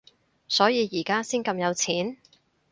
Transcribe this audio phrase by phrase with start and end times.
[0.47, 2.17] 所以而家先咁有錢？